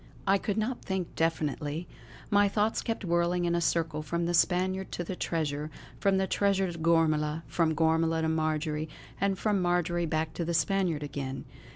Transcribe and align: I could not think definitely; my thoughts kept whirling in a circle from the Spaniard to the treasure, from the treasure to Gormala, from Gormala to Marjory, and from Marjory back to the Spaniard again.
I 0.25 0.39
could 0.39 0.57
not 0.57 0.83
think 0.83 1.13
definitely; 1.15 1.87
my 2.31 2.47
thoughts 2.49 2.81
kept 2.81 3.05
whirling 3.05 3.45
in 3.45 3.53
a 3.53 3.61
circle 3.61 4.01
from 4.01 4.25
the 4.25 4.33
Spaniard 4.33 4.91
to 4.93 5.03
the 5.03 5.15
treasure, 5.15 5.69
from 5.99 6.17
the 6.17 6.25
treasure 6.25 6.71
to 6.71 6.79
Gormala, 6.79 7.43
from 7.45 7.75
Gormala 7.75 8.23
to 8.23 8.29
Marjory, 8.29 8.89
and 9.21 9.37
from 9.37 9.61
Marjory 9.61 10.07
back 10.07 10.33
to 10.33 10.43
the 10.43 10.55
Spaniard 10.55 11.03
again. 11.03 11.45